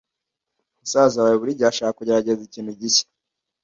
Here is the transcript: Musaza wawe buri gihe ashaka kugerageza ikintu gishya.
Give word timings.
Musaza 0.79 1.17
wawe 1.23 1.35
buri 1.41 1.57
gihe 1.57 1.69
ashaka 1.71 1.97
kugerageza 1.97 2.41
ikintu 2.47 2.71
gishya. 2.79 3.05